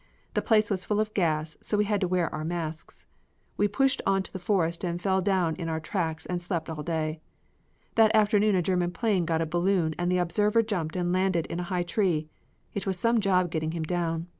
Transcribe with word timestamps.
The 0.33 0.41
place 0.41 0.71
was 0.71 0.83
full 0.83 0.99
of 0.99 1.13
gas, 1.13 1.57
so 1.61 1.77
we 1.77 1.85
had 1.85 2.01
to 2.01 2.07
wear 2.07 2.33
our 2.33 2.43
masks. 2.43 3.05
We 3.55 3.67
pushed 3.67 4.01
on 4.03 4.23
to 4.23 4.33
the 4.33 4.39
forest 4.39 4.83
and 4.83 4.99
fell 4.99 5.21
down 5.21 5.55
in 5.57 5.69
our 5.69 5.79
tracks 5.79 6.25
and 6.25 6.41
slept 6.41 6.71
all 6.71 6.81
day. 6.81 7.21
That 7.93 8.09
afternoon 8.15 8.55
a 8.55 8.63
German 8.63 8.93
plane 8.93 9.25
got 9.25 9.43
a 9.43 9.45
balloon 9.45 9.93
and 9.99 10.11
the 10.11 10.17
observer 10.17 10.63
jumped 10.63 10.95
and 10.95 11.13
landed 11.13 11.45
in 11.51 11.59
a 11.59 11.63
high 11.69 11.83
tree. 11.83 12.27
It 12.73 12.87
was 12.87 12.97
some 12.97 13.19
job 13.19 13.51
getting 13.51 13.73
him 13.73 13.83
down. 13.83 14.25